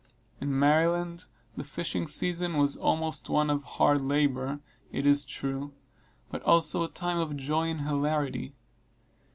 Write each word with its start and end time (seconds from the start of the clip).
In 0.39 0.57
Maryland, 0.57 1.25
the 1.55 1.63
fishing 1.63 2.07
season 2.07 2.57
was 2.57 2.75
always 2.75 3.21
one 3.29 3.51
of 3.51 3.61
hard 3.63 4.01
labor, 4.01 4.59
it 4.91 5.05
is 5.05 5.23
true, 5.23 5.75
but 6.31 6.41
also 6.41 6.81
a 6.83 6.89
time 6.89 7.19
of 7.19 7.37
joy 7.37 7.69
and 7.69 7.81
hilarity. 7.81 8.55